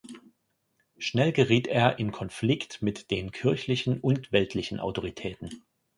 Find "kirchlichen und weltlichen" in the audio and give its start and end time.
3.31-4.79